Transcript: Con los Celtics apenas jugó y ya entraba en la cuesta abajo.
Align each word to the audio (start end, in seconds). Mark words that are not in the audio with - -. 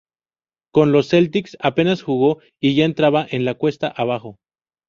Con 0.73 0.91
los 0.91 1.09
Celtics 1.09 1.57
apenas 1.59 2.01
jugó 2.01 2.39
y 2.59 2.73
ya 2.75 2.85
entraba 2.85 3.23
en 3.29 3.45
la 3.45 3.53
cuesta 3.53 3.85
abajo. 3.87 4.39